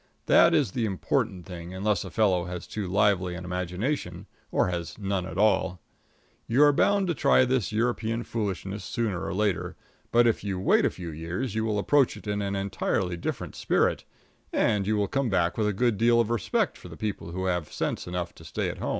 That 0.25 0.55
is 0.55 0.71
the 0.71 0.87
important 0.87 1.45
thing, 1.45 1.75
unless 1.75 2.03
a 2.03 2.09
fellow 2.09 2.45
has 2.45 2.65
too 2.65 2.87
lively 2.87 3.35
an 3.35 3.45
imagination, 3.45 4.25
or 4.49 4.69
has 4.69 4.97
none 4.97 5.27
at 5.27 5.37
all. 5.37 5.79
You 6.47 6.63
are 6.63 6.73
bound 6.73 7.05
to 7.05 7.13
try 7.13 7.45
this 7.45 7.71
European 7.71 8.23
foolishness 8.23 8.83
sooner 8.83 9.23
or 9.23 9.31
later, 9.31 9.75
but 10.11 10.25
if 10.25 10.43
you 10.43 10.57
will 10.57 10.65
wait 10.65 10.85
a 10.85 10.89
few 10.89 11.11
years, 11.11 11.53
you 11.53 11.63
will 11.65 11.77
approach 11.77 12.17
it 12.17 12.25
in 12.25 12.41
an 12.41 12.55
entirely 12.55 13.15
different 13.15 13.53
spirit 13.55 14.03
and 14.51 14.87
you 14.87 14.97
will 14.97 15.07
come 15.07 15.29
back 15.29 15.55
with 15.55 15.67
a 15.67 15.71
good 15.71 15.99
deal 15.99 16.19
of 16.19 16.31
respect 16.31 16.79
for 16.79 16.89
the 16.89 16.97
people 16.97 17.29
who 17.31 17.45
have 17.45 17.71
sense 17.71 18.07
enough 18.07 18.33
to 18.33 18.43
stay 18.43 18.69
at 18.71 18.79
home. 18.79 18.89